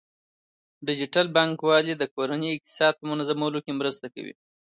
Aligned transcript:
ډیجیټل 0.87 1.25
بانکوالي 1.35 1.93
د 1.97 2.03
کورنۍ 2.15 2.49
اقتصاد 2.53 2.93
په 2.97 3.05
منظمولو 3.11 3.59
کې 3.65 3.71
مرسته 3.79 4.05
کوي. 4.13 4.33